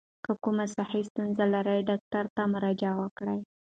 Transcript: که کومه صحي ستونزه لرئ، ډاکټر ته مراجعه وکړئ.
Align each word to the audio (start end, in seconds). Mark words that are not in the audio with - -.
که 0.25 0.31
کومه 0.43 0.65
صحي 0.75 1.01
ستونزه 1.09 1.45
لرئ، 1.53 1.79
ډاکټر 1.89 2.25
ته 2.35 2.43
مراجعه 2.53 2.95
وکړئ. 3.01 3.39